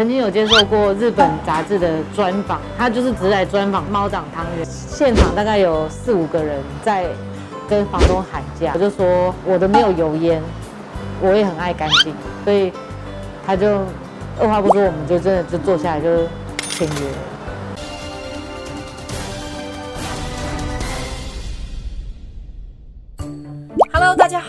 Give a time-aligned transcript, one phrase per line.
[0.00, 7.04] 曾经有接受过日本杂志的专访，他就是只来专访猫掌汤圆，现场大概有四五个人在
[7.68, 10.40] 跟房东喊价，我就说我的没有油烟，
[11.20, 12.14] 我也很爱干净，
[12.44, 12.72] 所以
[13.46, 13.84] 他就
[14.40, 16.08] 二话不说，我们就真的就坐下来就
[16.70, 17.06] 签约。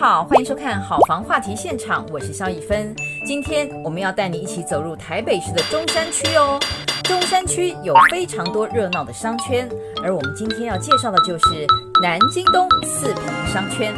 [0.01, 2.91] 好，欢迎收看好房话题现场，我是萧以芬。
[3.23, 6.59] 今天我们要带你一起走入台北市的中山区哦。
[7.03, 9.69] 中山区有非常多热闹的商圈，
[10.03, 11.67] 而我们今天要介绍的就是
[12.01, 13.93] 南京东四平商圈。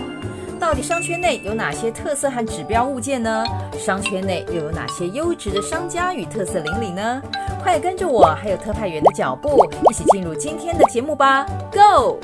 [0.60, 3.46] 到底商圈内有哪些特色和指标物件呢？
[3.80, 7.22] 商圈内又有哪些优质的商家与特色邻里呢？
[7.62, 12.20] 快跟着我还有特派员的脚步，一起进入今天的节目吧，Go！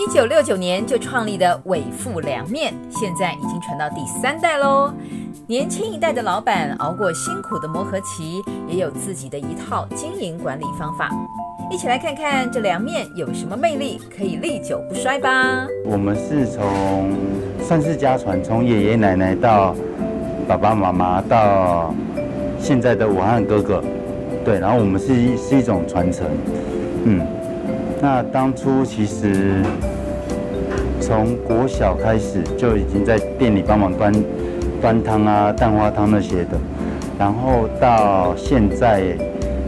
[0.00, 4.90] 一九六九年就创立的伟富凉面，现在已经传到第三代喽。
[5.46, 11.10] 年轻一代的老板熬过辛苦的磨合期，也有自己的一套经营管理方法。
[11.70, 15.66] 一起来看看这凉面有什么魅力，可以历久不衰吧。
[15.84, 17.14] 我们是从
[17.62, 19.76] 算是家传，从爷爷奶奶到
[20.48, 21.94] 爸爸妈妈到
[22.58, 23.84] 现在的我和哥哥，
[24.46, 26.26] 对，然后我们是是一种传承，
[27.04, 27.20] 嗯。
[28.02, 29.62] 那当初其实
[31.00, 34.12] 从国小开始就已经在店里帮忙端
[34.80, 36.58] 端汤啊、蛋花汤那些的，
[37.18, 39.02] 然后到现在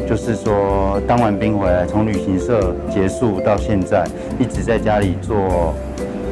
[0.08, 4.04] 就是说当完兵回来，从旅行社结束到现在，
[4.38, 5.74] 一直在家里做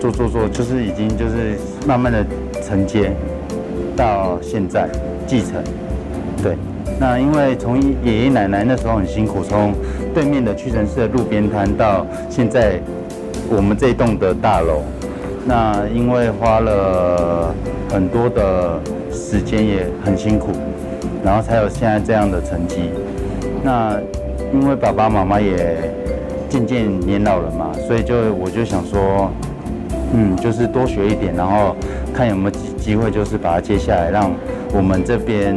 [0.00, 2.24] 做做做，就是已经就是慢慢的
[2.62, 3.10] 承接
[3.96, 4.88] 到现在
[5.26, 5.62] 继承，
[6.42, 6.56] 对。
[6.98, 9.72] 那因为从爷爷奶奶那时候很辛苦，从
[10.14, 12.78] 对面的屈臣氏的路边摊到现在
[13.50, 14.80] 我们这栋的大楼，
[15.44, 17.54] 那因为花了
[17.90, 18.80] 很多的
[19.12, 20.52] 时间，也很辛苦，
[21.22, 22.90] 然后才有现在这样的成绩。
[23.62, 23.98] 那
[24.54, 25.76] 因为爸爸妈妈也
[26.48, 29.30] 渐渐年老了嘛，所以就我就想说，
[30.14, 31.76] 嗯，就是多学一点，然后
[32.14, 34.32] 看有没有机会，就是把它接下来，让
[34.72, 35.54] 我们这边。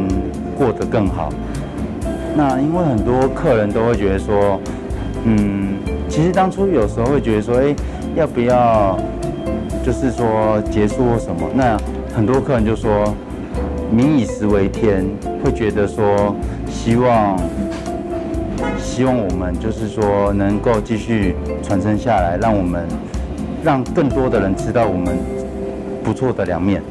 [0.56, 1.30] 过得更好。
[2.36, 4.60] 那因为很多客人都会觉得说，
[5.24, 5.74] 嗯，
[6.08, 7.74] 其实当初有时候会觉得说，哎，
[8.14, 8.98] 要不要，
[9.84, 11.48] 就是说结束或什么？
[11.54, 11.76] 那
[12.14, 13.14] 很多客人就说，
[13.90, 15.04] 民以食为天，
[15.42, 16.34] 会觉得说，
[16.68, 17.36] 希望，
[18.78, 22.86] 希望我们就是说能够继续传承下来，让我们
[23.62, 25.16] 让更多的人知道我们
[26.02, 26.82] 不错的凉面，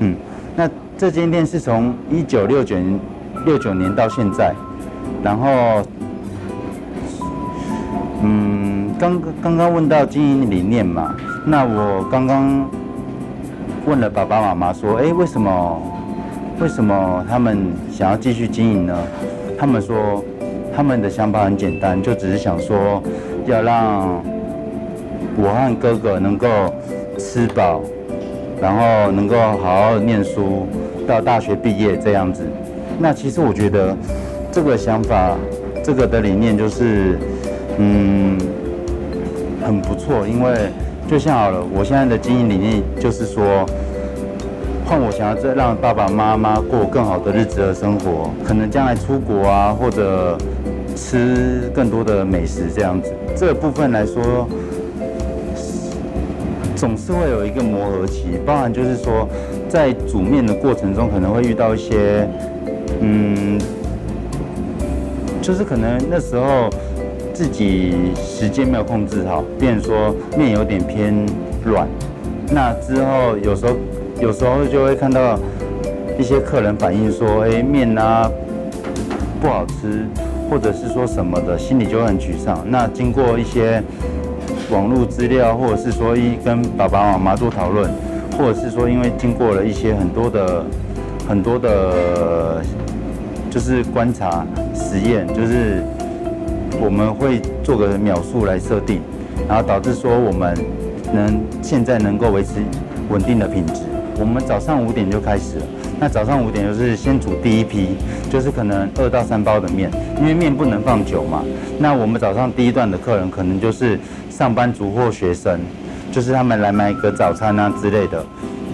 [0.00, 0.16] 嗯，
[0.56, 0.68] 那。
[0.98, 3.00] 这间店是从一九六九年
[3.46, 4.52] 六九年到现在，
[5.22, 5.80] 然后，
[8.98, 11.14] 刚刚刚问到经营理念嘛，
[11.46, 12.68] 那我刚刚
[13.86, 15.82] 问了爸爸妈妈说，哎，为什么
[16.60, 18.98] 为什么他们想要继续经营呢？
[19.56, 20.24] 他们说
[20.74, 23.00] 他们的想法很简单，就只是想说
[23.46, 24.20] 要让
[25.36, 26.48] 我和哥哥能够
[27.16, 27.80] 吃饱，
[28.60, 30.66] 然后能够好好念书。
[31.06, 32.42] 到大学毕业这样子，
[32.98, 33.96] 那其实我觉得
[34.52, 35.34] 这个想法，
[35.82, 37.18] 这个的理念就是，
[37.78, 38.38] 嗯，
[39.68, 40.26] 很不错。
[40.26, 40.70] 因为
[41.06, 43.66] 就像好了，我现在的经营理念就是说，
[44.86, 50.38] 换我想要再让爸爸妈妈过更好的日子和生活，可能将来出国啊，或者
[50.96, 53.12] 吃更多的美食这样子。
[53.36, 54.48] 这部分来说，
[56.74, 59.28] 总是会有一个磨合期，包含就是说。
[59.68, 62.26] 在煮面的过程中，可能会遇到一些，
[63.00, 63.60] 嗯，
[65.42, 66.70] 就是可能那时候
[67.38, 71.14] 自己时间没有控制好，变说面有点偏
[71.64, 71.86] 软。
[72.50, 73.76] 那之后有时候
[74.20, 75.38] 有时候就会看到
[76.18, 78.28] 一些客人反映说，哎，面啊
[79.40, 80.04] 不好吃，
[80.50, 82.58] 或者是说什么的，心里就会很沮丧。
[82.66, 83.80] 那经过一些
[84.72, 87.88] 网络资料，或者是说一跟爸爸妈妈做讨论。
[88.36, 90.64] 或者是说，因为经过了一些很多的、
[91.28, 92.60] 很多的，
[93.48, 94.44] 就是观察
[94.74, 95.84] 实验，就是
[96.80, 99.00] 我们会做个秒数来设定，
[99.48, 100.56] 然后导致说我们
[101.12, 102.62] 能现在能够维持
[103.08, 103.82] 稳定的品质。
[104.18, 105.66] 我们早上五点就开始了，
[106.00, 107.96] 那早上五点就是先煮第一批，
[108.30, 111.42] 就是可能二到三包的面，因为面不能放久嘛。
[111.78, 113.98] 那我们早上第一段的客人可能就是
[114.30, 115.60] 上班族或学生。
[116.10, 118.24] 就是他们来买一个早餐啊之类的，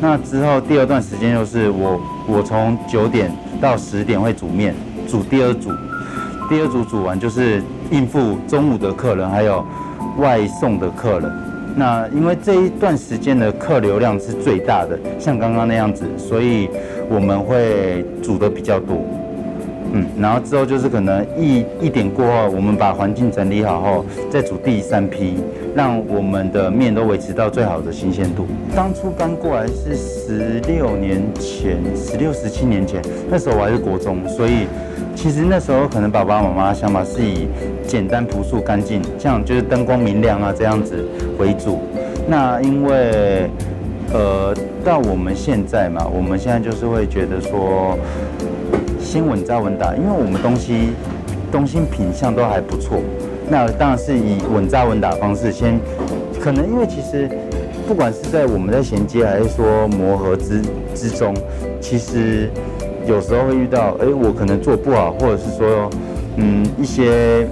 [0.01, 3.29] 那之后第二段时间就是我我从九点
[3.61, 4.73] 到十点会煮面，
[5.09, 5.71] 煮第二组，
[6.49, 9.65] 第二组煮完就是应付中午的客人还有
[10.19, 11.31] 外送的客人。
[11.77, 16.69] 那因为这一段时间的客流量是最大的，像刚刚那样子，所以
[17.09, 18.97] 我们会煮的比较多。
[19.97, 25.37] 嗯，然后之后就是可能一一点过后，我们把环境整理好后，再煮第三批，
[25.73, 28.45] 让我们的面都维持到最好的新鲜度。
[28.75, 33.01] 当初搬过来是十六年前，十六十七年前，
[33.31, 34.67] 那时候我还是国中，所以
[35.15, 37.47] 其实那时候可能爸爸妈妈想法是以
[37.87, 41.07] 简单朴素干净，像就是灯光明亮啊这样子
[41.39, 41.79] 为主。
[42.27, 43.49] 那因为
[44.13, 44.53] 呃
[44.85, 47.97] 到我们现在嘛，我们现在就是会觉得说。
[49.15, 50.89] 先稳扎稳打，因为我们东西
[51.53, 52.99] 东西品相都还不错，
[53.49, 55.79] 那当然是以稳扎稳打的方式先。
[56.41, 57.31] 可能因为其实
[57.87, 60.61] 不管是在我们在衔接还是说磨合之
[60.97, 61.33] 之中，
[61.81, 62.51] 其实
[63.07, 65.89] 有时候会遇到，哎，我可能做不好，或者是说，
[66.35, 67.47] 嗯，一些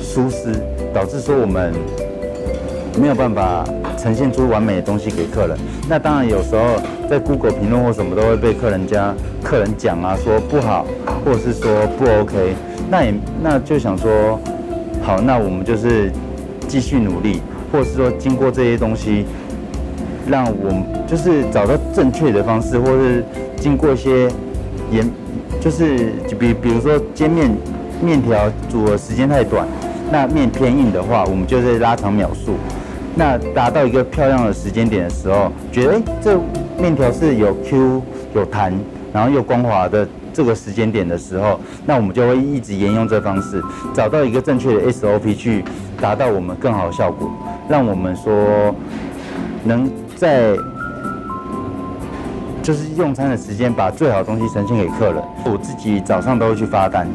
[0.00, 0.48] 疏失，
[0.94, 1.74] 导致说我们
[2.98, 3.66] 没有办法
[4.04, 5.56] 呈现出完美的东西给客人。
[5.88, 6.76] 那当然有时候
[7.08, 9.14] 在 Google 评论或什么都会被客人家。
[9.42, 10.84] 客人讲啊，说不好，
[11.24, 12.54] 或者是说不 OK，
[12.90, 14.38] 那也那就想说，
[15.02, 16.10] 好，那我们就是
[16.66, 17.40] 继续努力，
[17.70, 19.24] 或是说经过这些东西，
[20.26, 23.24] 让我们就是找到正确的方式，或是
[23.56, 24.30] 经过一些
[24.90, 25.10] 研，
[25.60, 27.50] 就是比比如说煎面
[28.02, 29.66] 面条煮的时间太短，
[30.10, 32.54] 那面偏硬的话，我们就是拉长秒数，
[33.16, 36.40] 那达到一个漂亮的时间点的时候，觉得哎、这
[36.78, 38.02] 面条是有 Q
[38.34, 38.72] 有弹。
[39.12, 43.62] 然后又光滑的这个时间点的时候，那我们就会一直沿用这方式，
[43.94, 45.64] 找到一个正确的 SOP 去
[46.00, 47.30] 达到我们更好的效果，
[47.68, 48.74] 让我们说
[49.62, 50.56] 能在
[52.60, 55.22] 就是用餐的时间把最好的东西呈现给客人。
[55.44, 57.06] 我自己早上都会去发单，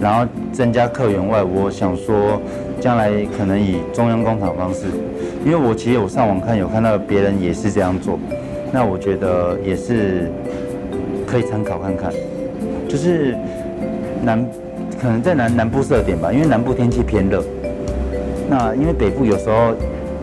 [0.00, 2.40] 然后增加客源外，我想说
[2.80, 4.86] 将来可能以中央工厂方式，
[5.44, 8.18] 因为我其实我上网看有看到别人也是这样做，
[8.72, 10.30] 那我觉得也是。
[11.30, 12.12] 可以参考看看，
[12.88, 13.36] 就是
[14.20, 14.44] 南
[15.00, 17.40] 可能在南南部设点吧，因为南部天气偏热。
[18.48, 19.72] 那因为北部有时候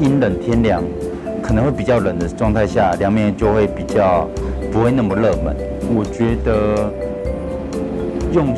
[0.01, 0.83] 阴冷天凉，
[1.41, 4.27] 可能会比较冷的状态下，凉面就会比较
[4.69, 5.55] 不会那么热门。
[5.95, 6.91] 我觉得
[8.33, 8.53] 用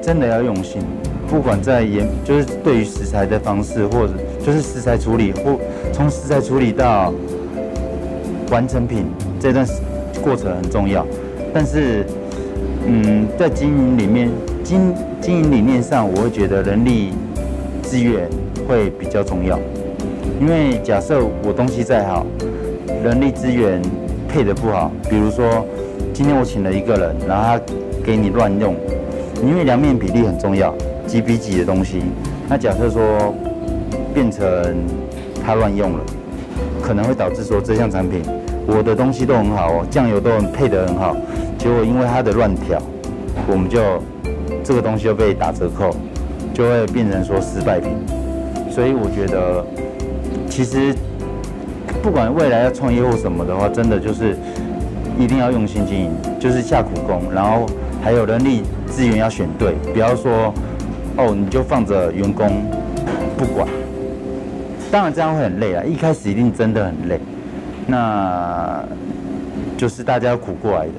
[0.00, 0.80] 真的要用心，
[1.28, 4.14] 不管在研，就是对于食材的方式，或者
[4.44, 5.58] 就是食材处理，或
[5.92, 7.12] 从食材处理到
[8.50, 9.04] 完成品
[9.38, 9.66] 这段
[10.22, 11.06] 过程很重要。
[11.52, 12.04] 但是，
[12.86, 14.30] 嗯，在经营里面，
[14.64, 17.12] 经经营理念上，我会觉得人力
[17.82, 18.28] 资源
[18.66, 19.58] 会比较重要。
[20.40, 22.24] 因为假设我东西再好，
[23.04, 23.82] 人力资源
[24.28, 25.66] 配的不好，比如说
[26.14, 27.60] 今天我请了一个人，然后他
[28.02, 28.74] 给你乱用，
[29.44, 30.74] 因为凉面比例很重要，
[31.08, 32.02] 几比几的东西，
[32.48, 33.34] 那假设说
[34.12, 34.76] 变成
[35.44, 36.00] 他乱用了，
[36.82, 38.22] 可能会导致说这项产品，
[38.66, 41.16] 我的东西都很好哦，酱油都很配得很好。
[41.56, 42.78] 结果因为它的乱调，
[43.50, 43.80] 我们就
[44.62, 45.96] 这个东西就被打折扣，
[46.52, 47.90] 就会变成说失败品。
[48.70, 49.64] 所以我觉得，
[50.48, 50.94] 其实
[52.02, 54.36] 不管未来要创业或什么的话，真的就是
[55.18, 57.66] 一定要用心经营，就是下苦功，然后
[58.02, 60.52] 还有人力资源要选对，不要说
[61.18, 62.48] 哦你就放着员工
[63.36, 63.66] 不管。
[64.90, 67.20] 当然这样会很累啊，一开始一定真的很累，
[67.86, 68.82] 那
[69.76, 70.92] 就是大家苦过来的。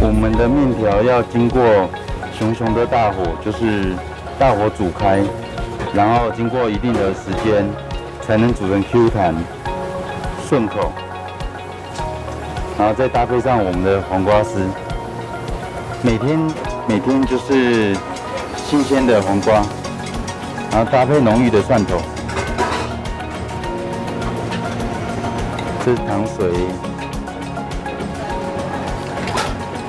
[0.00, 1.60] 我们的面条要经过
[2.38, 3.92] 熊熊的大火，就是
[4.38, 5.20] 大火煮开，
[5.92, 7.66] 然后经过一定的时间，
[8.22, 9.34] 才能煮成 Q 弹、
[10.48, 10.92] 顺口，
[12.78, 14.60] 然后再搭配上我们的黄瓜丝，
[16.06, 16.38] 每天
[16.86, 17.92] 每天就是
[18.64, 19.54] 新鲜的黄瓜，
[20.70, 21.96] 然后搭配浓郁的蒜头，
[25.84, 26.52] 这是糖水。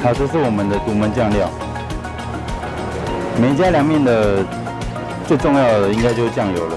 [0.01, 1.47] 好，这是我们的独门酱料。
[3.39, 4.43] 每家凉面的
[5.27, 6.75] 最重要的应该就是酱油了。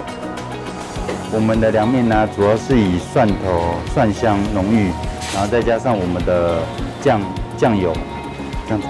[1.33, 4.91] 我们的凉面呢，主要是以蒜头、蒜香浓郁，
[5.33, 6.59] 然后再加上我们的
[7.01, 7.23] 酱
[7.57, 7.91] 酱油，
[8.67, 8.87] 这样子。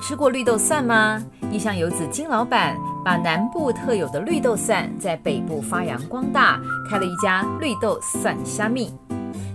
[0.00, 1.22] 吃过绿豆蒜吗？
[1.52, 8.92] 义香游子金老板把南部特有的绿豆蒜在北部发扬光大，开了一家绿豆蒜虾米。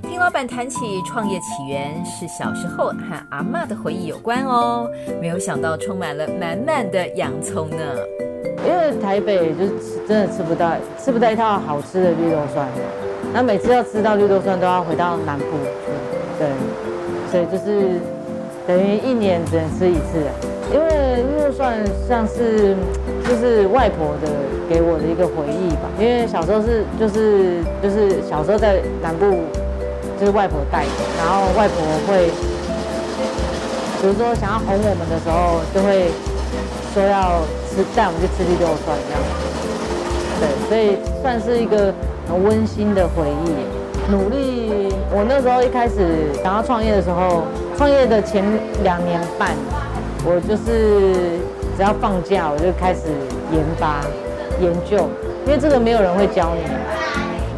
[0.03, 4.87] 听老板谈起创业起源，是小时候和阿嬷的回忆有关哦。
[5.19, 7.77] 没有想到充满了满满的洋葱呢。
[8.65, 12.67] 因为台北就是真的吃不到吃不到一套好吃的绿豆蒜，
[13.33, 16.49] 那每次要吃到绿豆蒜都要回到南部去，对，
[17.31, 17.99] 所以就是
[18.67, 20.23] 等于一年只能吃一次。
[20.73, 22.75] 因为因为算像是
[23.23, 24.27] 就是外婆的
[24.67, 25.85] 给我的一个回忆吧。
[25.99, 29.29] 因为小时候是就是就是小时候在南部，
[30.19, 30.83] 就是外婆带，
[31.17, 32.31] 然后外婆会，
[34.01, 36.09] 比如说想要哄我们的时候，就会
[36.93, 39.21] 说要吃带我们去吃绿豆蒜这样。
[40.41, 41.93] 对，所以算是一个
[42.27, 43.74] 很温馨的回忆。
[44.11, 47.43] 努力，我那时候一开始想要创业的时候，
[47.75, 48.43] 创业的前
[48.83, 49.49] 两年半，
[50.23, 51.39] 我就是
[51.75, 53.01] 只要放假我就开始
[53.51, 54.01] 研发、
[54.61, 55.09] 研究，
[55.47, 56.61] 因为这个没有人会教你。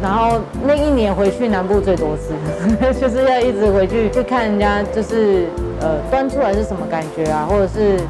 [0.00, 2.32] 然后那一年回去南部最多次，
[2.98, 5.46] 就是要一直回去去看人家，就是
[5.80, 8.00] 呃端出来是什么感觉啊，或者是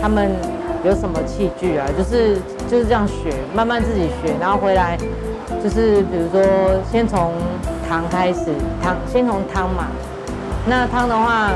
[0.00, 0.30] 他们
[0.84, 2.36] 有什么器具啊，就是
[2.68, 4.96] 就是这样学，慢慢自己学，然后回来
[5.64, 6.40] 就是比如说
[6.92, 7.32] 先从。
[7.88, 8.52] 汤开始，
[8.82, 9.86] 汤先从汤嘛。
[10.66, 11.50] 那汤的话，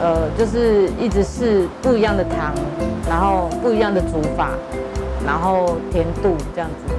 [0.00, 2.54] 呃，就是一直试不一样的汤，
[3.06, 4.52] 然后不一样的煮法，
[5.26, 6.94] 然后甜度这样子，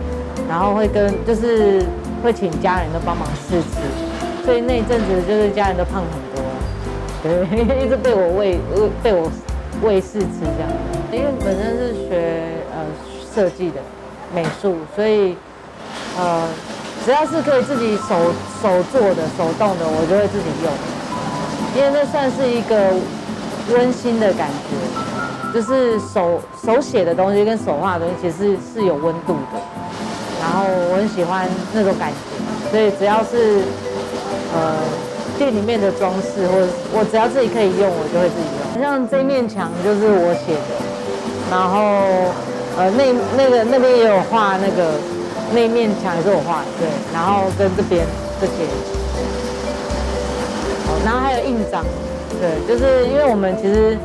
[0.48, 1.84] 然后会跟就是
[2.24, 6.44] 会请家人都帮忙试吃，所以那一阵子就是家人都胖很多，
[7.24, 9.32] 对，一直被我喂喂被我
[9.82, 10.70] 喂试吃这样。
[11.12, 12.86] 因为本身是学呃
[13.34, 13.82] 设计的
[14.36, 15.36] 美术，所以
[16.20, 16.48] 呃。
[17.04, 18.16] 只要是可以自己手
[18.62, 20.72] 手做的、手动的，我就会自己用，
[21.76, 22.94] 因为那算是一个
[23.74, 29.58] 温馨的感觉，就是手手写的东西跟手画的东西其实是有温度的，
[30.40, 33.64] 然后我很喜欢那种感觉，所以只要是
[34.54, 34.78] 呃
[35.40, 38.46] 店里面的装饰，或者我只要自己可以用，我就会自己
[38.78, 38.84] 用。
[38.84, 40.78] 像这面墙就是我写的，
[41.50, 42.30] 然后
[42.78, 44.94] 呃那那个那边也有画那个。
[45.54, 48.06] 那面墙也是我画，对，然后跟这边
[48.40, 48.64] 这些，
[51.04, 51.84] 然后还有印章，
[52.40, 53.98] 对，就是因为我们其实，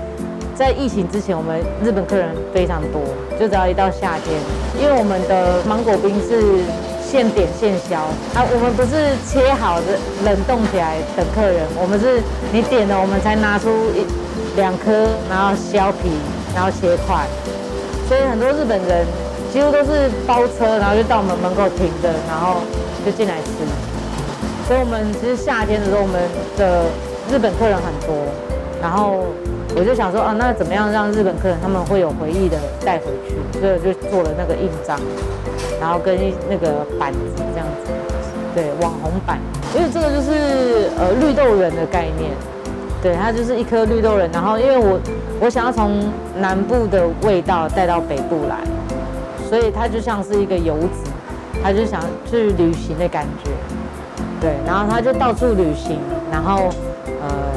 [0.57, 3.01] 在疫情之前，我们日本客人非常多，
[3.39, 4.35] 就只要一到夏天，
[4.81, 6.65] 因为我们的芒果冰是
[7.01, 7.95] 现点现削
[8.35, 12.21] 啊，我们不是切好的冷冻起来等客人，我们是
[12.53, 14.03] 你点了，我们才拿出一
[14.57, 16.11] 两颗，然后削皮，
[16.55, 17.25] 然后切块，
[18.09, 19.07] 所以很多日本人。
[19.53, 22.61] 几乎都是包车，然后就到我们门口停着，然后
[23.05, 23.65] 就进来吃。
[24.69, 26.21] 所以，我们其实夏天的时候，我们
[26.59, 26.85] 的
[27.31, 28.15] 日本客人很多。
[28.83, 29.25] 然后
[29.75, 33.35] 我就想说啊，那怎么样让日本客人他们会有回忆的带回去？
[33.59, 35.01] 所以就做了那个印章，
[35.81, 36.19] 然后跟
[36.51, 37.19] 那个板子
[37.55, 37.91] 这样子，
[38.55, 39.39] 对，网红板。
[39.75, 42.31] 因为这个就是呃绿豆人的概念，
[43.03, 44.29] 对，它就是一颗绿豆人。
[44.33, 45.01] 然后因为我
[45.41, 46.05] 我想要从
[46.39, 48.59] 南部的味道带到北部来。
[49.49, 51.11] 所以他就像是一个游子，
[51.63, 53.51] 他就想去旅行的感觉，
[54.41, 55.99] 对，然后他就到处旅行，
[56.31, 56.69] 然后
[57.23, 57.53] 呃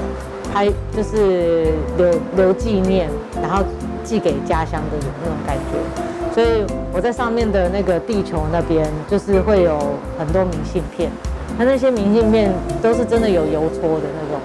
[0.54, 3.10] 拍就是留留纪念，
[3.42, 3.64] 然后
[4.04, 6.34] 寄给家乡的那种感觉。
[6.34, 9.78] 所以我在上面的那个地球那边，就是会有
[10.18, 11.10] 很多明信片，
[11.58, 14.40] 他那些明信片都是真的有邮戳的那种，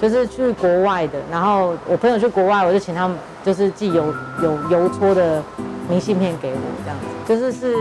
[0.00, 1.18] 就是去国外的。
[1.30, 4.04] 然后我朋友去国外，我就请他们就是寄邮
[4.42, 5.42] 有邮戳的。
[5.88, 7.72] 明信片给我这样子，就是是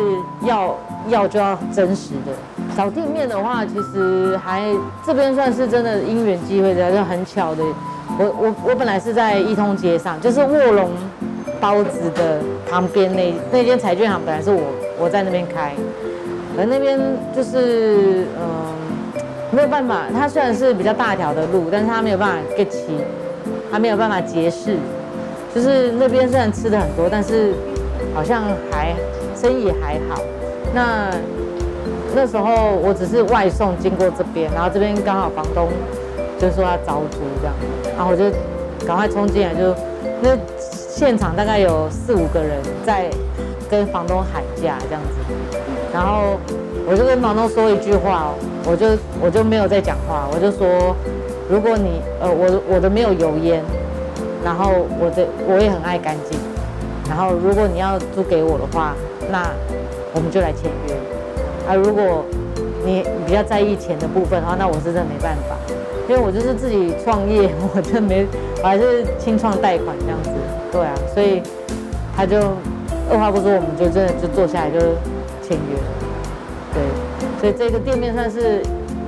[0.45, 2.31] 要要就要真实的。
[2.75, 4.71] 扫店面的话，其实还
[5.03, 7.63] 这边算是真的因缘际会的，就很巧的。
[8.19, 10.91] 我我我本来是在一通街上，就是卧龙
[11.59, 14.61] 包子的旁边那那间彩券行，本来是我
[14.99, 15.73] 我在那边开，
[16.59, 16.99] 而那边
[17.35, 18.47] 就是嗯
[19.55, 22.97] 没有办法，它虽然是比较大条的路，但是它没有办法 get 齐，
[23.71, 24.77] 它没有办法结识。
[25.53, 27.53] 就是那边虽然吃的很多，但是。
[28.13, 28.93] 好像还
[29.35, 30.21] 生意还好，
[30.73, 31.09] 那
[32.13, 35.67] 那时候我只是外送经过这边，然后这边刚好房东
[36.39, 37.53] 就说要招租这样，
[37.97, 38.23] 然后我就
[38.87, 39.75] 赶快冲进来，就
[40.21, 43.09] 那现场大概有四五个人在
[43.69, 45.33] 跟房东喊价这样子，
[45.93, 46.37] 然后
[46.87, 48.87] 我就跟房东说一句话哦，我就
[49.21, 50.95] 我就没有再讲话，我就说
[51.49, 53.63] 如果你呃我我的没有油烟，
[54.43, 56.39] 然后我的我也很爱干净。
[57.07, 58.95] 然后，如果你要租给我的话，
[59.31, 59.47] 那
[60.11, 60.95] 我们就来签约。
[61.69, 62.25] 啊，如果
[62.83, 65.55] 你比较在意钱的部分的话，那我是真的没办法，
[66.09, 68.25] 因为我就是自己创业， 我真没，
[68.63, 70.31] 我还是清创贷款这样子。
[70.71, 71.43] 对啊，所以
[72.17, 72.39] 他就
[73.07, 74.79] 二话不说，我们就真的就坐下来就
[75.45, 75.77] 签约。
[76.73, 76.81] 对，
[77.39, 78.61] 所以这个店面算是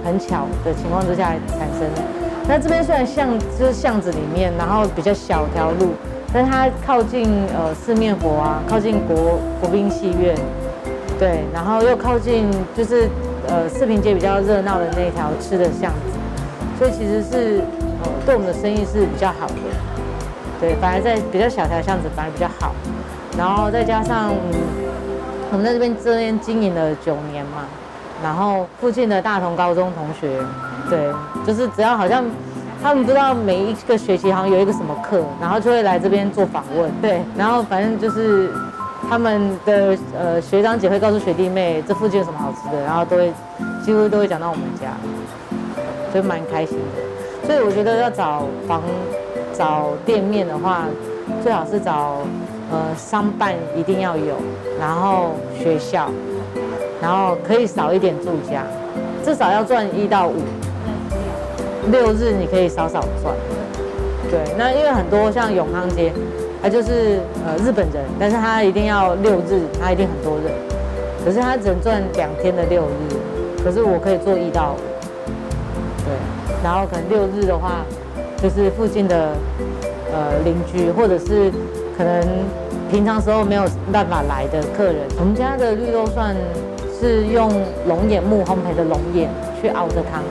[0.04, 2.02] 很巧的情况之下产生的。
[2.48, 3.28] 那这边虽然巷
[3.60, 5.92] 就是巷子里面，然后比较小条路。
[6.34, 10.36] 但它靠近呃四面佛啊，靠近国国宾戏院，
[11.18, 13.08] 对，然后又靠近就是
[13.48, 17.62] 呃四平街比较热闹的那条吃的巷子，所以其实是
[18.04, 19.54] 呃对我们的生意是比较好的。
[20.60, 22.76] 对，反而在比较小条巷子反而比较好。
[23.38, 24.60] 然后再加上，嗯，
[25.54, 27.64] 我们在这边这边经营了九年嘛，
[28.24, 30.40] 然后附近的大同高中同学，
[30.90, 31.12] 对，
[31.46, 32.24] 就是只要好像
[32.82, 38.52] 他们不知道每一个学期好像有一个什么课，然后就会来这边做访问，对，然后反正就是。
[39.10, 43.32] 他们的呃学长姐会告诉学弟妹这附近有什么好吃的，然后都会
[43.86, 44.88] 几乎都会讲到我们家，
[46.12, 47.46] 就蛮开心的。
[47.46, 48.82] 所以我觉得要找房
[49.54, 50.86] 找店面的话，
[51.42, 52.18] 最好是找
[52.70, 54.36] 呃商办一定要有，
[54.78, 56.10] 然后学校，
[57.02, 58.64] 然后可以少一点住家，
[59.24, 60.36] 至少要赚一到五，
[61.92, 63.34] 六日你可以少少赚。
[64.30, 66.12] 对，那因为很多像永康街。
[66.60, 70.52] 他就是呃日本人，但是他一定要六日，他一定很多人，
[71.24, 74.82] 可是他只能赚两天的六日，可是我可以做一到五，
[76.04, 76.12] 对，
[76.64, 77.86] 然后可能六日的话，
[78.42, 79.30] 就是附近的
[80.12, 81.52] 呃邻居，或者是
[81.96, 82.28] 可能
[82.90, 83.64] 平常时候没有
[83.94, 86.36] 办法来的客人，我们家的绿豆蒜
[87.00, 87.50] 是用
[87.88, 89.30] 龙眼木烘焙的龙眼
[89.62, 90.24] 去熬的汤，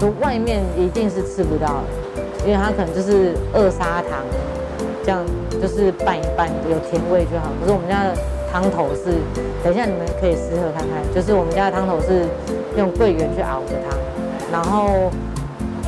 [0.00, 4.20] 就外面一定是吃不到的，因为它可能就是二砂糖。
[5.04, 5.20] 这样
[5.60, 7.50] 就是拌一拌，有甜味就好。
[7.60, 8.14] 可是我们家的
[8.52, 9.10] 汤头是，
[9.64, 12.22] 等一下你们可以试喝看看，就是我们家的汤头是
[12.78, 13.98] 用桂圆去熬的汤，
[14.52, 15.10] 然后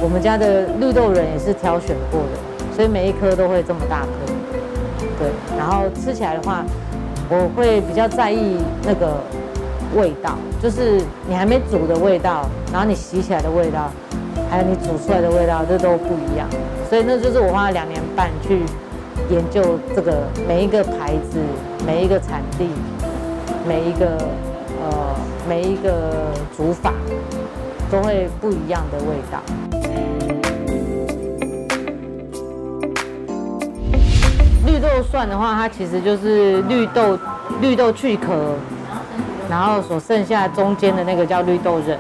[0.03, 4.09] 我们家的绿豆仁也是挑选过的，所以每一颗都会这么大颗。
[5.21, 6.65] 对，然后吃起来的话，
[7.31, 9.15] 我会比较在意那个
[9.95, 13.91] 味道，就是你还没煮的味道，然后你洗起来的味道，
[14.51, 16.49] 还有你煮出来的味道，这都不一样。
[16.89, 18.61] 所以那就是我花了两年半去。
[19.31, 21.39] 研究这个每一个牌子、
[21.87, 22.69] 每一个产地、
[23.67, 24.19] 每一个
[24.83, 25.17] 呃
[25.49, 26.93] 每一个煮法，
[27.91, 29.41] 都会不一样的味道。
[34.67, 37.19] 绿豆蒜的话，它其实就是绿豆
[37.63, 38.55] 绿豆去壳，
[39.49, 41.99] 然后所剩下中间的那个叫绿豆仁，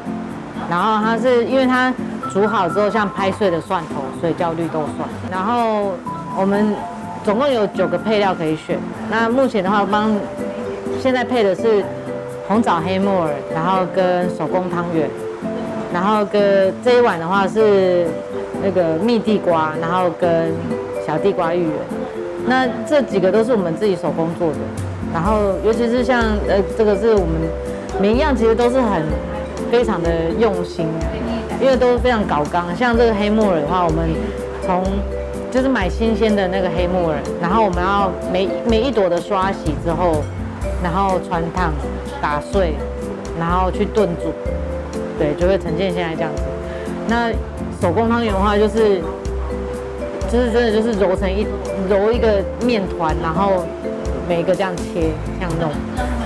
[0.69, 1.93] 然后它是因为它
[2.33, 5.09] 煮好之后像拍碎的蒜头，所以叫绿豆蒜。
[5.31, 5.93] 然后
[6.39, 6.75] 我们。
[7.25, 8.79] 总共有九个配料可以选。
[9.11, 10.15] 那目前的话，帮
[11.01, 11.83] 现在配的是
[12.47, 15.09] 红枣黑木耳，然后跟手工汤圆，
[15.91, 18.07] 然后跟这一碗的话是
[18.63, 20.53] 那个蜜地瓜，然后跟
[21.07, 21.73] 小地瓜芋圆。
[22.47, 24.59] 那这几个都是我们自己手工做的。
[25.14, 27.29] 然后尤其是像呃这个是我们
[28.00, 29.03] 每一样其实都是很
[29.70, 30.88] 非常的用心，
[31.61, 32.74] 因为都是非常搞刚。
[32.77, 34.11] 像这个黑木耳的话，我们
[34.66, 34.83] 从
[35.53, 40.20] 就是买新鲜的那个黑木耳，然后我们要每每一朵的刷洗之后，
[40.83, 41.72] 然后汆烫、
[42.20, 42.74] 打碎，
[43.38, 44.33] 然后去炖煮，
[45.16, 46.42] 对，就会呈现现在这样子。
[47.07, 47.31] 那
[47.81, 49.00] 手工汤圆的话，就是
[50.29, 51.46] 就是真的就是揉成一
[51.88, 53.64] 揉一个面团，然后
[54.29, 55.71] 每一个这样切这样弄。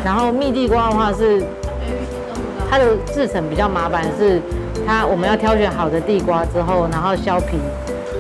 [0.05, 1.43] 然后蜜地瓜的话是
[2.71, 4.41] 它的制程比较麻烦，是
[4.87, 7.59] 它我们要挑选好的地瓜之后，然后削皮。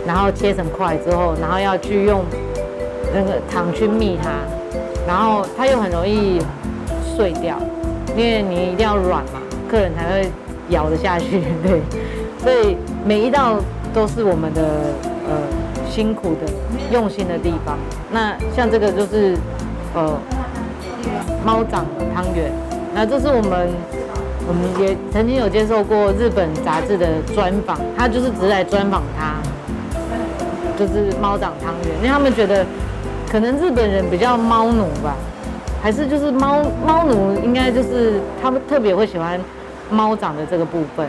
[0.07, 2.25] 然后切成块之后，然后要去用
[3.15, 4.31] 那个糖去蜜它，
[5.07, 6.41] 然后它又很容易
[7.15, 7.59] 碎掉，
[8.17, 10.31] 因为你一定要软嘛，客人才会
[10.71, 11.43] 咬得下去。
[11.63, 11.83] 对，
[12.43, 13.57] 所以每一道
[13.93, 14.63] 都是我们的
[15.29, 15.37] 呃
[15.91, 16.51] 辛苦的
[16.91, 17.77] 用心的地方。
[18.11, 19.37] 那像这个就是
[19.95, 20.19] 呃
[21.45, 22.53] 猫掌汤圆，
[22.95, 23.69] 那这是我们
[24.47, 29.35] 我们也曾经有接受过日本杂志的专访，他就是只来专访他。
[30.79, 32.65] 就是猫掌汤圆，因为他们觉得
[33.29, 35.17] 可能日本人比较猫奴吧，
[35.83, 39.41] 还是就是猫猫奴应该就是他们特别会喜欢
[39.91, 41.09] 猫掌的这个部分。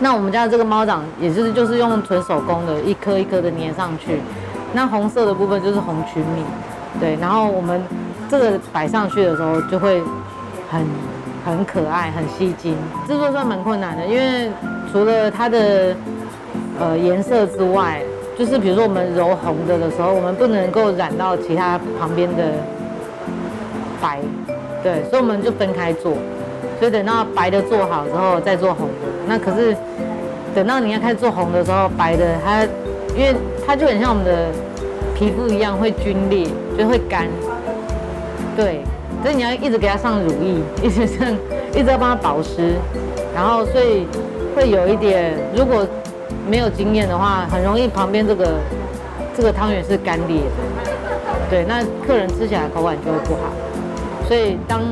[0.00, 4.20] 那我们家的这个猫掌也就是就是用纯手工的，一颗一颗的粘上去。
[4.72, 6.42] 那红色的部分就是红曲米，
[7.00, 7.16] 对。
[7.20, 7.82] 然后我们
[8.28, 10.02] 这个摆上去的时候就会
[10.70, 10.84] 很
[11.44, 12.76] 很可爱，很吸睛。
[13.06, 14.50] 制作算蛮困难的，因为
[14.90, 15.94] 除了它的
[16.78, 18.02] 呃颜色之外。
[18.36, 22.42] 就是比如说我们揉红的的时候，我们不能够染到其他旁边的
[24.02, 24.18] 白，
[24.82, 26.14] 对，所以我们就分开做。
[26.80, 29.06] 所以等到白的做好之后再做红的。
[29.28, 29.72] 那可是
[30.52, 32.64] 等到你要开始做红的时候，白的它
[33.14, 33.32] 因为
[33.64, 34.48] 它就很像我们的
[35.14, 36.46] 皮肤一样会皲裂，
[36.76, 37.28] 就会干。
[38.56, 38.82] 对，
[39.22, 41.28] 所以你要一直给它上乳液，一直上，
[41.74, 42.74] 一直要帮它保湿。
[43.34, 44.06] 然后所以
[44.54, 45.86] 会有一点，如果。
[46.46, 48.58] 没有经验的话，很容易旁边这个
[49.34, 50.52] 这个汤圆是干裂的，
[51.48, 53.50] 对，那客人吃起来口感就会不好。
[54.28, 54.82] 所以当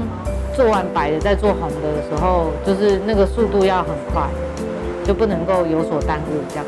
[0.57, 4.23] 做完白的再做红的的时候，就是那个速度要很快，
[5.05, 6.65] 就不能够有所耽误这样。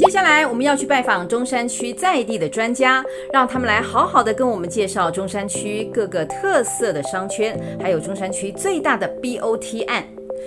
[0.00, 10.02] 接下来我们要去拜访中山区在地的专家，让他们来好好的跟我们介绍中山区各个特色的商圈，还有中山区最大的 BOT 案，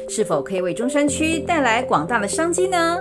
[0.09, 2.97] 是否可以为中山区带来广大的商机呢？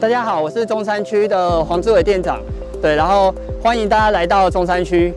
[0.00, 2.42] 大家好，我是中山区的黄志伟店长，
[2.82, 5.14] 对，然后欢迎大家来到中山区。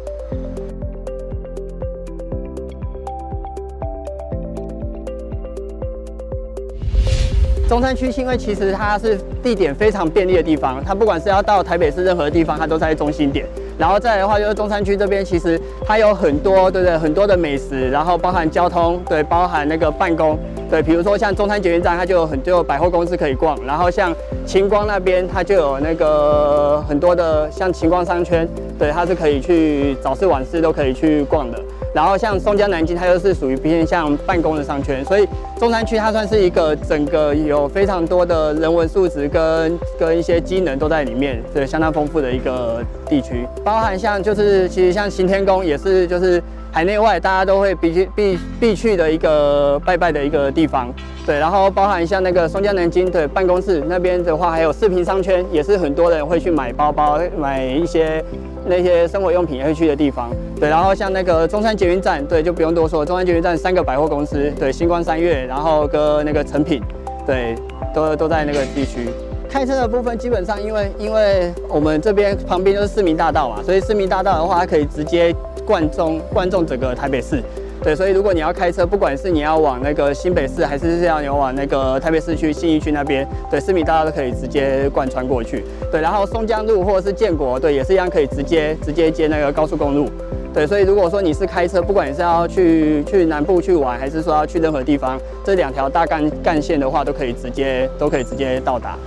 [7.68, 13.46] 中山区，因为其实它是地点非常便利的地方，它不管是要到台北市任何地方，它都在中心点。
[13.78, 16.98] 然后再来的话，就是中山区这边，其实它有很多，对不对？
[16.98, 23.58] 很多的美食，然后包含交通，对，包含那个办公，对，比如说像中山捷运站，它就有很多百货公司可以逛。
[23.66, 28.48] 然后像晴光那边，它就有那个很多的像晴光商圈，
[28.80, 31.60] 对，它是可以去早市晚市都可以去逛的。
[31.94, 35.28] 然后像松江南京，它又是属于偏向办公的商圈，所以
[35.60, 43.48] 中山区它算是一个整个有非常多的人文素质跟跟一些机能都在里面，对，相当丰富的一个地区。
[43.64, 46.42] 包含像就是其实像行天宫也是就是
[46.72, 50.94] 海内外大家都会必去必必去的一个拜拜的一个地方，
[51.26, 51.40] 对。
[51.40, 58.24] 然后包含像那个松江南京的办公室那边的话，还有四平商圈，也是很多人会去买包包买一些。
[58.68, 66.82] 那些生活用品也会去的地方，对，然后像那个中山捷运站，对，就不用多说，中山捷运站三个百货公司，对，星光三月，然后跟那个成品，
[67.26, 67.56] 对，
[67.94, 69.08] 都都在那个地区。
[69.50, 75.34] 开车的部分基本上，因为因为我们这边旁边就是市民大道嘛，所以市民大道的话，它可以直接
[75.66, 77.42] 贯中贯中整个台北市。
[77.88, 85.64] 对，所以如果你要开车，不管是你要往那个新北市，还是是要你往那个台北市区信义区那边，对，市民大道都可以直接贯穿过去。
[85.90, 90.10] 对，然后松江路或者是建国，对，也是一样可以直接直接接那个高速公路。
[90.54, 98.98] 对，所以如果说你是开车，不管你是要去去南部去玩，还是说要去任何地方，这两条大干干线的话，都可以直接都可以直接到达。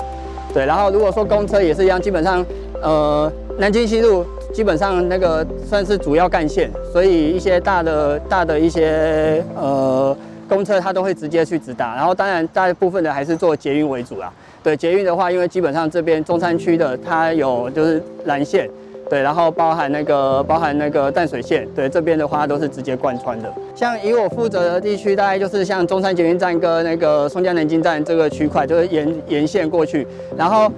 [0.54, 2.42] 对，然后如果说公车也是一样，基本上，
[2.80, 4.24] 呃，南京西路。
[4.52, 10.16] 基本上那个算是主要干线，所以一些大的大的一些呃
[10.48, 14.32] 公车它都会直接去直达，然后当然大部分的还是做捷运为主啦。
[14.62, 18.68] 对，捷运的话，因为基本上这边中山区的它有就是蓝线，
[19.08, 23.50] 对，然后包含那个包含那个淡水线，对，这边的话都是直接贯穿的。
[23.74, 30.70] 像以我负责的地区，大概就是像中山捷运站跟那个松江南京站这个区块，就是沿沿线过去，然后。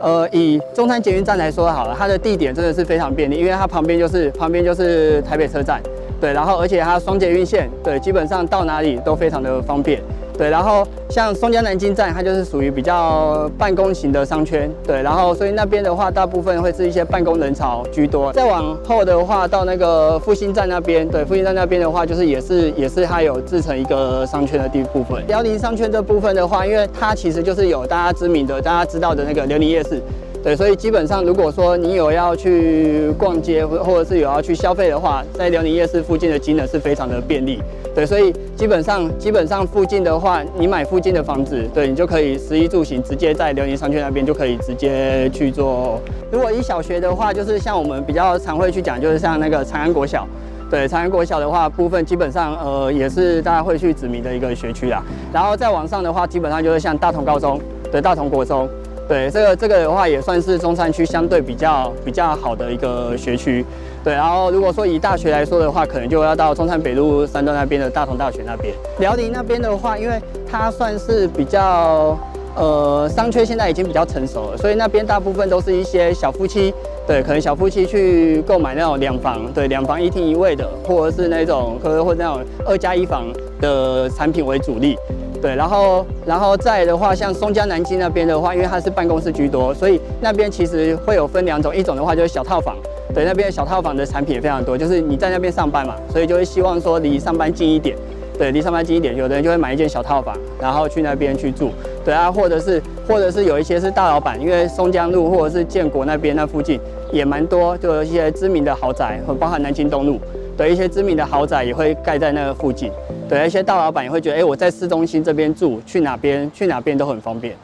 [0.00, 5.80] 呃，以中山捷运站来说好了，它的地点真的是非常便利，因为它旁边就是旁边就是台北车站，
[6.20, 10.00] 对，然后而且它双捷运线，对，基本上到哪里都非常的方便。
[10.38, 18.32] 对，然后像松江南京站，它就是属于比较办公型的商圈，对，然后所以那边的话，大部分会是一些办公人潮居多。
[18.32, 25.20] 再往后的话，到那个复兴站那边，对，复兴站那边的话，就是也是也是它有制成一个商圈的地部分。
[25.26, 30.00] 辽宁商圈这部分的话，因为它其实就是有大家知名的、大家知道的那个辽宁夜市。
[30.42, 37.60] 对，所以基本上，如果说你有要去逛街，或或者是有要去消费的话，在辽宁夜市附近的机能是非常的便利。
[37.94, 46.00] 对，所以基本上基本上附近的话，你买附近的房子，对你就可以食衣住行直接在辽宁商圈那边就可以直接去做。
[46.30, 50.26] 如果以小学的话，就是像我们比较常会去讲，就是像那个长安国小。
[50.70, 55.02] 对，长安国小的话，部分基本上呃也是大家会去指名的一个学区啦。
[55.32, 58.68] 然后再往上的话，基本上就是像大同高中，对，大同国中。
[59.08, 63.64] 对，这个这个的话也算是中山区相对比较比较好的一个学区。
[64.04, 68.74] 对，然后如果说以大学来说的话，可能就要到中山北路三段那边的大同大学那边。
[68.98, 72.18] 辽宁那边的话，因为它算是比较
[72.54, 76.72] 呃商圈现在已经比较成熟了，所以那边大部分都是一些小夫妻，
[77.06, 83.24] 对，可能小夫妻去购买那种两房，对，两房一厅一卫的，或者是那种可能或者那种二加一房
[83.58, 84.98] 的产品为主力。
[85.40, 92.76] 对，然后，然后再的话，像松江南京那边的话，因为它是办公室居多，所以那边其实会有分两种，一种的话就是小套房，
[93.14, 97.96] 对，那边小套房的产品也非常多，就是你在那边上班嘛，所以就会希望说离上班近一点，
[98.36, 101.70] 对，离上班近一点，有的人就会买一间小套房，然后去那边去住，
[102.04, 106.80] 对啊，或者是，或者是有一些是大老板，因为松江路或者是建国那边那附近
[107.12, 110.20] 也蛮多，就有一些知名的豪宅，和包含南京东路。
[110.58, 112.90] 对，一些知名的豪宅也会盖在那个附近，
[113.28, 117.54] 对，一些大老板也会觉得，哎，我在市中心这边住，去哪边去哪边都很方便，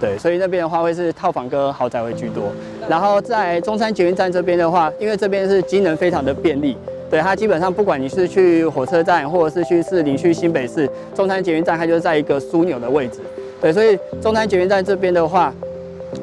[0.00, 2.44] 对，所以那边的话会是套房跟豪宅会居多。
[2.88, 6.76] 然后在中山捷运站这边的话，因为这边是机能非常的便利，
[7.10, 13.18] 对，它基本上不管你是去火车站或者是去市林、去新北市，中山捷运站它就是在一个枢纽的位置，
[13.60, 15.52] 对，所以中山捷运站这边的话，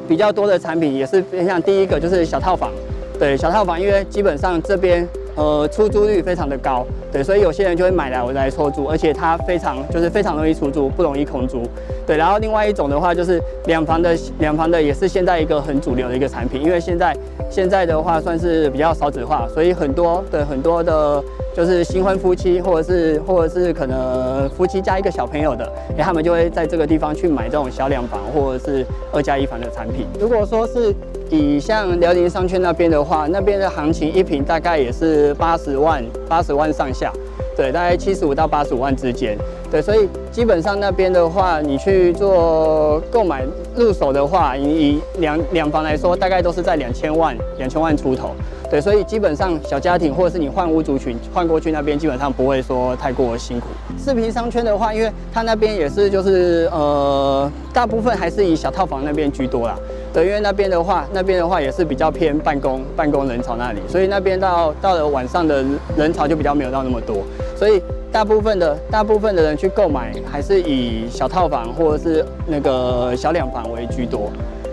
[0.07, 2.71] 比较多的产品也是偏向第一个就是小套房，
[3.19, 5.05] 对，小套房，因为基本上这边。
[5.41, 11.63] 呃，出租率非常的高，对，所以有些人就会买来我来出租，而且它非常就是非常容易出租，不容易空租。
[12.05, 17.17] 对，然后另外一种的话就是两房的，两房的也是现在一个很主流的一个产品，因为现在
[17.49, 21.23] 现在的话算是比较少子化，所以很多的很多的。
[21.53, 30.07] 就是新婚夫妻，或者是或者是可能夫妻加一个小朋友的，哎，他们就会在这个地方去买这种小两房或者是二加一房的产品。
[30.17, 30.95] 如果说是
[31.31, 37.09] 以像辽宁商圈那边的话，那边的行情一平大概也是八十万八十万上下，
[37.55, 39.37] 对，大概七十五到八十五万之间，
[39.71, 43.45] 对，所以基本上那边的话，你去做购买
[43.77, 48.31] 入手的话，以两两房来说，大概都是在两千万两千万出头。
[48.69, 53.67] 对，所以基本上小家庭或者是你换屋族群换过去那边，基本上不会说太过辛苦。
[53.97, 59.77] 四平商圈的话，因为它那边也是就是呃，大部分还是以小套房那边居多啦。
[60.13, 65.63] 对，因为那边的话，那边的话也是比较偏办公办公人潮那里，所以那边到到了晚上的
[65.95, 67.23] 人潮就比较没有到那么多。
[67.55, 74.29] 所以大部分的大部分的人去购买还是以小套房或者是那个小两房为居多。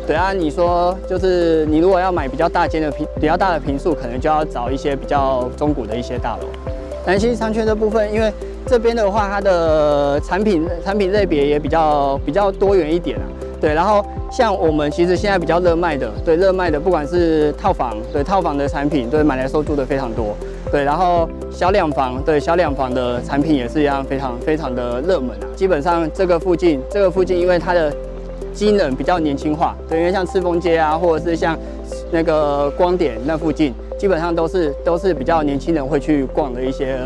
[0.07, 6.49] 对啊，你说就是你如果要买比较大间的平，比较大的平数，可能就要找一些比较中古的一些大楼。
[7.07, 8.33] 南西商圈的部分，因为
[8.67, 13.25] 这边的话，它的产品产品类别也比较比较多元一点啊。
[13.61, 20.37] 对，然后像我们其实现在比较热卖的，对热卖的，不管是套房，对套房的产品，对买来收租的非常多。
[20.71, 25.49] 对，然后小两房，对小两房的产品也是一样，非常非常的热门啊。
[25.57, 27.91] 基本上这个附近，这个附近因为它的
[28.53, 31.59] 机能比较年轻化，对，因为像赤峰街啊，或者是像
[32.13, 36.99] 那个光点那附近，基本上都是都是比较年轻人会去逛的一些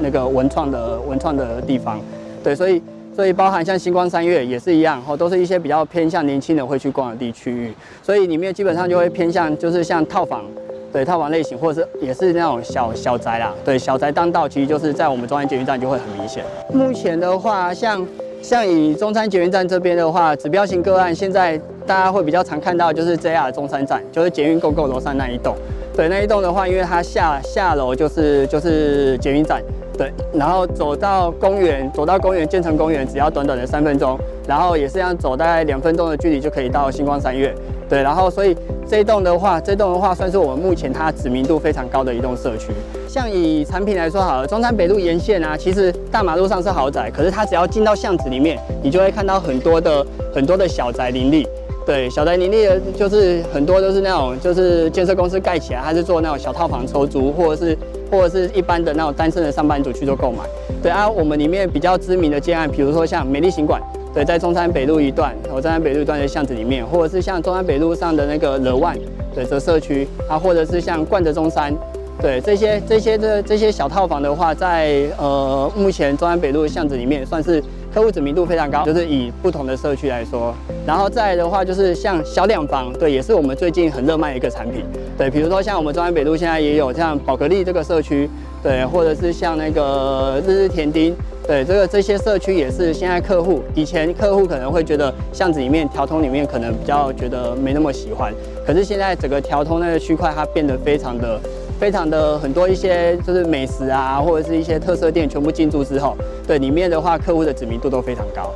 [0.00, 2.00] 那个文创的文创的地方，
[2.42, 2.82] 对，所以
[3.14, 7.72] 所以包含像星光三月也是一样，哦，都是一些比较偏向年轻人会去逛的地区域，
[8.02, 10.44] 所以里面基本上就会偏向就是像套房，
[10.92, 16.44] 对套房类型，或者是也是那种小小宅啦，对小宅当道，其实就是在我们中山捷运站就会很明显。
[16.72, 18.06] 目前的话，像。
[18.42, 25.56] 像以中山捷运站这边的话，指标型个案，现在大家会比较常看到就是 JR 中山站，就是捷运 GOGO 楼上那一栋。
[25.96, 29.62] 对，那一栋的话，因为它下下楼就是就是捷运站，
[29.96, 37.54] 对，然后走到公园，走到公园建成公园，只要短短的三分钟，然后也是要走大概两分钟的距离就可以到星光三月。
[37.88, 38.56] 对，然后所以
[38.88, 42.72] 这一栋的话，这栋的话算是我们目前它知名度非常高的一栋社区。
[43.06, 50.04] 像以产品来说好了，中山北路沿线啊，其实大马路上是豪宅，可是它只要进到巷子里面，你就会看到很多的
[50.34, 51.46] 很多的小宅林立。
[51.86, 57.76] 对，小宅林立的，就是很多都是那种，就是建设公司盖起来，它是做那种小套房抽租，或者是
[58.10, 60.38] 或者是一般的那种单身的上班族去做购买。
[60.82, 63.80] 对啊，我们里面比较知名的建案，比如说像美丽行馆，
[64.12, 68.96] 对，在中山北路一段，我中山北路一段的巷子里面，或者是像中山北路上的那个乐万，
[69.34, 71.74] 对，这社区啊，或者是像冠德中山。
[72.22, 77.60] 对这些这些的这些小套房的话，在呃目前中山北路的巷子里面，算是
[77.94, 78.84] 客户知名度非常高。
[78.84, 80.52] 就是以不同的社区来说，
[80.84, 84.84] 然后再来的话，就是像小两房，对，也是我们最近很热卖的一个产品。
[85.16, 88.28] 对，比如说像我们中山北路现在也有像宝格丽这个社区，
[88.64, 91.14] 对，或者是像那个日日甜丁，
[91.46, 98.34] 对，这个这些社区也是现在客户以前客户可能会觉得巷子里面条通里面可能比较觉得没那么喜欢，
[98.66, 101.38] 可是现在整个条通那个区块它变得非常的。
[101.84, 106.16] 非常的很多一些就是美食啊，或者是一些特色店全部进驻之后，
[106.46, 108.50] 对里面的话，客户的知名度都非常高。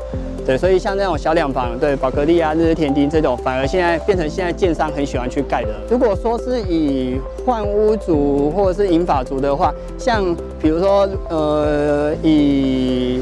[0.46, 5.68] 对，所以像那种小两房，对宝格丽啊、日日甜丁这种，反而现在变成现在建商很喜欢去盖的。
[5.90, 13.20] 如果说是以换屋族或者是银发族的话，像比如说呃以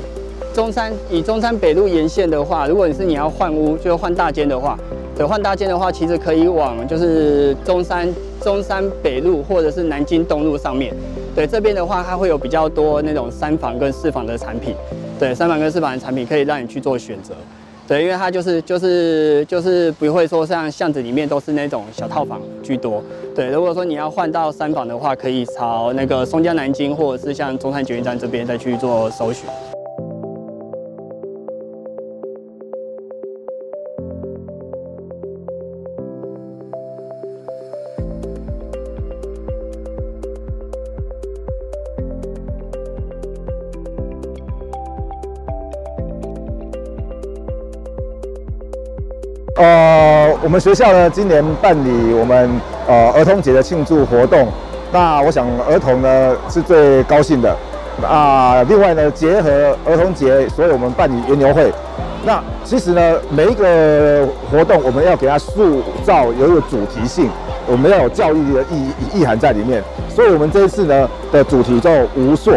[0.55, 4.79] 中山以中山北路沿线的话，如果你是你要换屋，就换大间的话。
[5.17, 8.07] 对，换大间的话，其实可以往就是中山
[8.47, 10.95] 中山北路或者是南京东路上面。
[11.35, 14.73] 对，这边的话，它会有比较多那种三房跟四房的产品。
[15.19, 17.35] 对，三房跟四房的产品可以让你去做选择。
[17.89, 23.03] 对，因为它就是就是就是不会说像巷子里面都是那种小套房居多。
[23.35, 29.45] 对，如果说你要换到三房的话，可以朝那个松江南京或者是像中山捷运站这边再去做搜寻。
[49.57, 52.51] 呃，我们学校呢，今年办理我们
[52.87, 54.49] 呃儿童节的庆祝活动，
[54.93, 57.57] 那我想儿童呢是最高兴的
[58.07, 61.73] 啊、另外呢，结合儿童节，所以我们办理园游会。
[62.23, 67.31] 那其实呢，每一个活动我们要给它塑造有一个主题性，
[67.67, 69.83] 我们要有教育的意意涵在里面。
[70.11, 72.53] 所以我们这一次呢的主题叫无塑。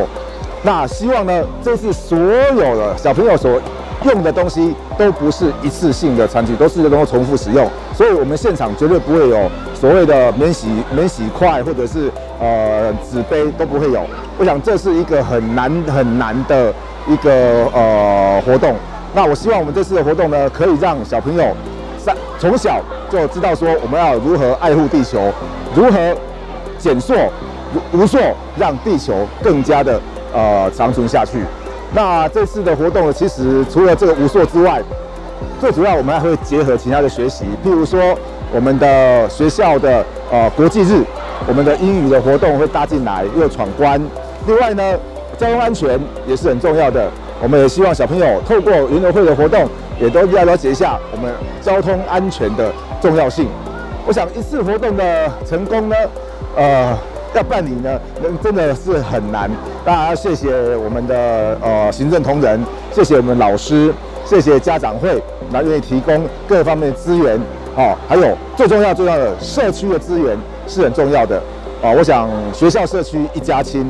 [0.63, 3.62] 那希望呢，这次所有的小朋友所
[4.05, 7.67] 用的东西都不是一次性的餐具，都是能够重复使用。
[7.93, 12.09] 所以我们现场绝对不会有所谓的免洗免洗筷或者是
[12.39, 14.01] 呃纸杯都不会有。
[14.38, 16.73] 我想这是一个很难很难的
[17.07, 18.73] 一个呃活动。
[19.13, 21.43] 那我希望我们这次的活动呢，可以让小朋友
[21.97, 25.33] 在从小就知道说我们要如何爱护地球，
[25.75, 26.15] 如何
[26.77, 27.13] 减塑、
[27.91, 28.17] 无塑，
[28.55, 29.99] 让地球更加的
[30.31, 31.39] 呃长存下去。
[31.91, 34.82] 那这次的活动呢，其实除了这个无塑之外，
[35.60, 37.99] 最主要我们还会结合其他的学习，譬如说
[38.54, 41.04] 我们的学校的呃国际日，
[41.47, 43.99] 我们的英语的活动会搭进来，又闯关。
[44.45, 44.84] 另外呢，
[45.38, 47.10] 交通安全也是很重要的，
[47.41, 49.67] 我们也希望小朋友透过园游会的活动，
[49.99, 52.71] 也都要了解一下我们交通安全的
[53.02, 53.47] 重要性。
[54.06, 55.95] 我想一次活动的成功呢，
[56.56, 56.95] 呃。
[57.35, 59.49] 要办理呢，那真的是很难。
[59.85, 62.59] 当然要谢谢我们的呃行政同仁，
[62.91, 63.93] 谢谢我们老师，
[64.25, 67.39] 谢谢家长会，那愿意提供各方面的资源，
[67.75, 70.37] 哦，还有最重要最重要的社区的资源
[70.67, 71.41] 是很重要的。
[71.81, 73.89] 哦，我想学校社区一家亲，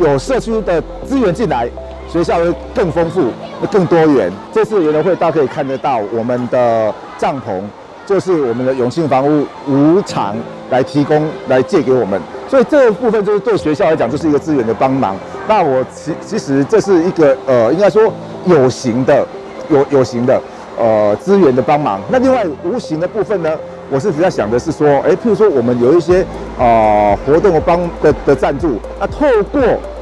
[0.00, 1.68] 有社区的资源进来，
[2.08, 4.32] 学校会更丰富，会更多元。
[4.52, 7.62] 这次园游会大家可以看得到，我们的帐篷
[8.04, 10.36] 就是我们的永庆房屋无偿
[10.70, 12.20] 来提供来借给我们。
[12.50, 15.14] 所以这个部分就是对学校来讲，就是一个资源的帮忙。
[15.46, 18.12] 那我其其实这是一个呃，应该说
[18.44, 19.24] 有形的、
[19.68, 20.42] 有有形的
[20.76, 22.00] 呃资源的帮忙。
[22.10, 23.56] 那另外无形的部分呢，
[23.88, 26.22] 我是比较想的是说，哎，譬如说我们有一些
[26.58, 29.60] 啊、呃、活动的帮的的赞助，那透过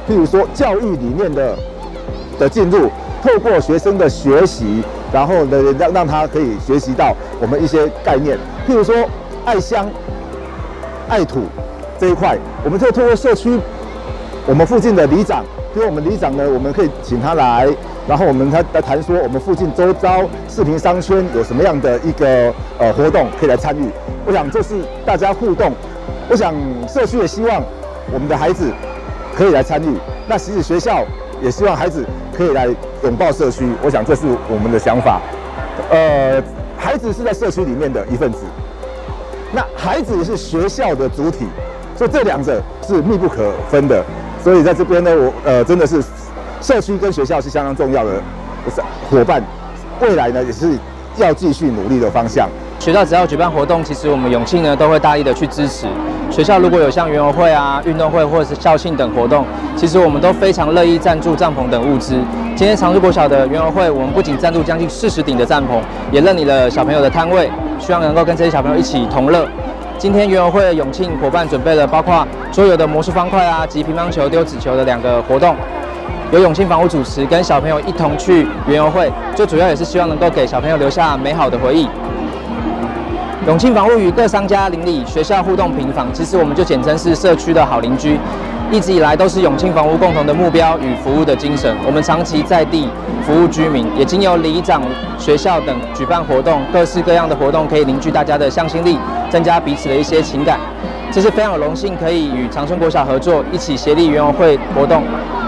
[0.09, 1.55] 譬如说教育理念的
[2.39, 2.89] 的进入，
[3.21, 4.83] 透过学生的学习，
[5.13, 8.35] 然后呢让让他可以学习到我们一些概念，
[8.67, 8.95] 譬如说
[9.45, 9.87] 爱乡、
[11.07, 11.41] 爱土。
[11.99, 13.59] 这一块，我们就通过社区，
[14.47, 15.43] 我们附近的里长，
[15.75, 17.67] 因为我们里长呢，我们可以请他来，
[18.07, 23.89] 然后我们他来谈说，我们附近周遭四平商圈有什么样的一个呃活动可以来参与。
[24.25, 25.73] 我想这是大家互动，
[26.29, 26.53] 我想
[26.87, 27.61] 社区也希望
[28.13, 28.71] 我们的孩子
[29.35, 31.03] 可以来参与，那其实学校
[31.41, 32.65] 也希望孩子可以来
[33.03, 33.67] 拥抱社区。
[33.83, 35.19] 我想这是我们的想法。
[35.89, 36.41] 呃，
[36.77, 38.39] 孩子是在社区里面的一份子，
[39.51, 41.45] 那孩子也是学校的主体。
[41.99, 44.01] 所以这两者是密不可分的，
[44.41, 46.01] 所以在这边呢，我呃真的是
[46.61, 48.11] 社区跟学校是相当重要的
[49.09, 49.43] 伙伴，
[49.99, 50.79] 未来呢也是
[51.17, 52.47] 要继续努力的方向。
[52.79, 55.87] 学校只要举办活动，其实我们永庆呢都会大力的去支持。
[56.31, 62.13] 学校如果有像园游会啊、运动会或者是校庆等活动，其实我们都非常乐意赞助帐篷等物资。
[62.55, 65.81] 今天长春国小的园游会，我们不仅赞助将近四十顶的帐篷，
[66.13, 69.45] 也认领了小朋友的摊位，希望能够跟这些小朋友一起同乐。
[69.99, 75.53] 今天园游会的永庆伙伴准备了包括桌游的魔术方块啊及乒乓球丢纸球的两个活动，
[76.31, 81.85] 由永庆房屋主持，跟小朋友一同去园游会，最主要也是希望能够给小朋友留下美好的回忆。
[83.47, 88.19] 永庆房屋与各商家邻里、学校互动平房，其实我们就简称是社区的好邻居。
[88.69, 91.73] 一直以来都是永庆房屋共同的目标与服务的精神。
[91.87, 92.89] 我们长期在地
[93.25, 94.81] 服务居民，也经由里长、
[95.17, 98.99] 学校等举办活动，各式各样的活动可以凝聚大家的向心力，
[99.29, 100.59] 增加彼此的一些情感。
[101.09, 105.01] 这是非常有荣幸可以与长春国小合作，一起协力园游会活动。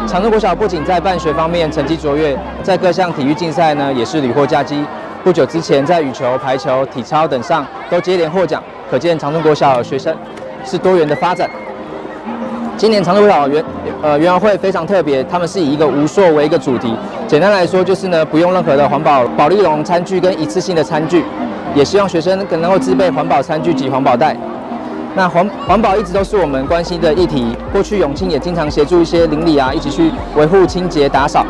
[0.07, 4.83] 长春国小不仅在办学方面成绩卓越，在各项体育竞赛呢也是屡获佳绩。
[5.23, 10.15] 不久之前在羽球、排球、体操等上都接连获奖，可见长春国小学生
[10.65, 11.47] 是多元的发展。
[12.75, 13.63] 今年长春国小园
[14.01, 16.95] 呃园游会非常特别，他们是以一个无塑为一个主题。
[17.27, 21.23] 简单来说，就是呢不用任何的环保保丽龙餐具跟一次性的餐具，
[21.75, 24.35] 也希望学生可能够自备环保餐具及环保袋。
[25.13, 27.55] 那环环保一直都是我们关心的议题。
[27.71, 31.45] 过去永庆也经常协助一些邻里啊，一起去维护清洁打扫。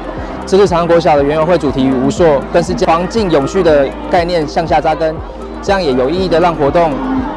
[0.52, 5.16] 这次长安国小的园游会主题与无塑，更是将环境永续的概念向下扎根。
[5.62, 6.92] 这样也有意义的让活动，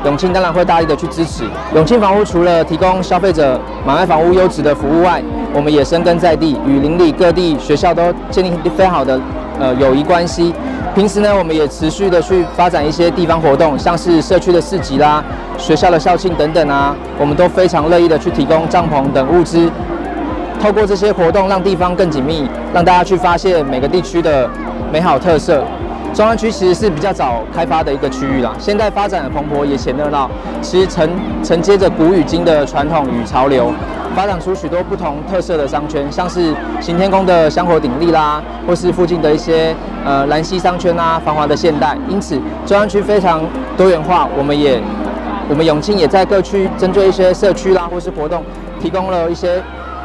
[0.04, 1.44] 永庆当然会大力的去支持。
[1.76, 5.22] 永庆房屋除了提供消费者买卖房屋优质的服务外，
[5.54, 9.20] 我们也深耕在地，与邻里各地学校都建立非常好的
[9.60, 10.52] 呃友谊关系。
[10.92, 15.22] 平时呢，我们也持续的去发展一些地方活动，像是社区的市集啦、
[15.56, 19.70] 学校的校庆等等啊，我们都非常乐意的去提供帐篷等物资。
[20.60, 24.48] 透过这些活动，让地方更紧密，让大家去发现每个地区的
[24.92, 25.62] 美好特色。
[26.14, 30.30] 中山区其实是比较早开发的一个区域啦，现在发展的蓬勃也显热闹。
[30.62, 31.10] 其实承
[31.42, 33.72] 承接着古与今的传统与潮流，
[34.14, 39.74] 发展出许多不同特色的商圈，像是行天宫的香火鼎立啦，或是附近的一些
[40.04, 41.98] 呃兰溪商圈啊，繁华的现代。
[42.08, 43.42] 因此，中山区非常
[43.76, 44.28] 多元化。
[44.38, 44.80] 我们也
[45.48, 48.44] 我们永庆也在各区针对一些社区啦或是活动，
[48.80, 49.60] 提供了一些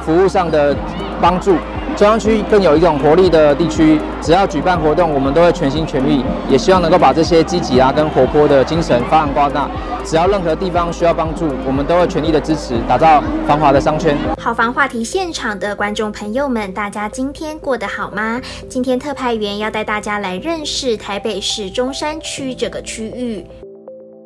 [0.09, 0.75] 服务上的
[1.21, 1.51] 帮助
[1.95, 4.01] 中山区更有一种活力的地区。
[4.19, 9.69] 只要举办活动，我们都会全心全力，也希望能够把这些积极啊跟活泼的精神发扬光大。
[10.03, 14.17] 只要任何地方需要帮助，我们都会全力的支持，打造繁华的商圈。
[14.39, 18.41] 好房话题现场的观众朋友们，大家今天过得好吗？
[18.67, 23.45] 今天特派员要带大家来认识台北市中山区这个区域。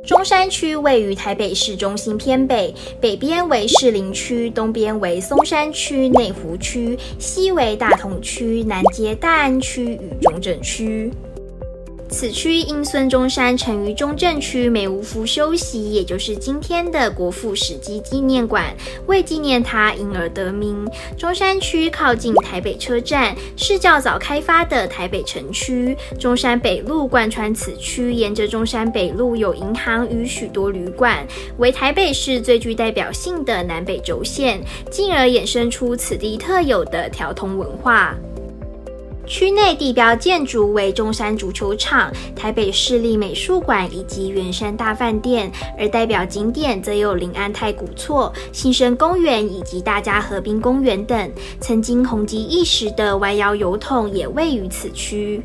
[0.06, 11.10] 中山区位于台北市中心偏北，北边为士林区，东边为松山区、内湖区，西为大同区，南接大安区与中正区。
[12.14, 18.66] 此区因孙中山曾于中正区美无福休息，也就是今天的国父史迹纪念馆，
[19.08, 20.88] 为纪念他因而得名。
[21.18, 25.98] 中山区靠近台北车站，是较早开发的台北城区。
[26.20, 31.26] 中山北路贯穿此区，沿着中山北路有银行与许多旅馆，
[31.58, 34.62] 为台北市最具代表性的南北轴线，
[34.92, 38.16] 进而衍生出此地特有的条通文化。
[39.26, 51.32] 区内地标建筑为中山足球场、台北市立美术馆以及圆山大饭店，而代表景点则有临安太古厝、新生公园以及大家河滨公园等。
[51.62, 55.42] 曾经红极一时的弯腰邮筒也位于此区。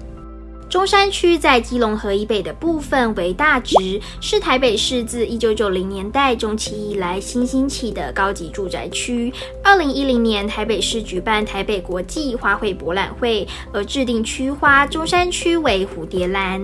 [0.68, 9.32] 中山区在基隆河以北的部分为大直，是台北市自一九九零年代中期以来新兴起的高级住宅区。
[9.64, 16.60] 二零一零年，台北市举办台北国际花卉博览会，而制定区花中山区为蝴蝶兰。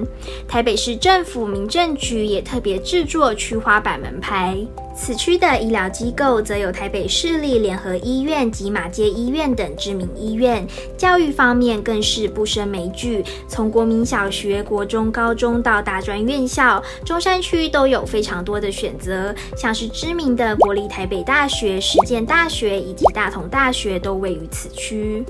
[0.47, 4.55] 台北市政府民政局也特别制作区花板门牌。
[4.97, 10.67] 此区的医疗机构则有台北市立联合医院及马偕医院等知名医院，
[10.97, 25.25] 教育方面更是不胜枚举，从国民小学、国中、高中到大专院校，中山区都有非常多的选择，像是知名的国立台北大学、实践大学以及大同大学都位于此区。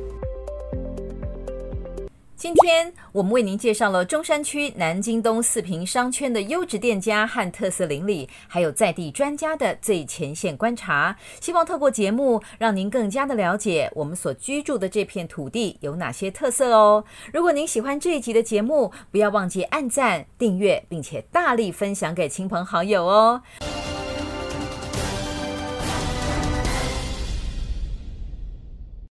[2.45, 11.16] 今天我们为您介绍了中山区南京东四平商圈的优质店家和特色邻里，还有在地专家的最前线观察。
[11.40, 17.03] 希望透过节目，让您更加的了解我们所居住的这片土地有哪些特色哦。
[17.32, 23.40] 如果您喜欢这一集的节目，不要忘记按赞、订阅，并且大力分享给亲朋好友哦。